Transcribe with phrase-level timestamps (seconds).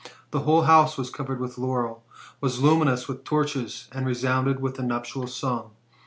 [0.31, 2.03] The whole house was covered with laurel,
[2.39, 5.73] was luminous* with torches, and resounded with the nuptial song.